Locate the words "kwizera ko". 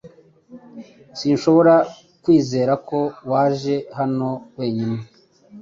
2.23-2.99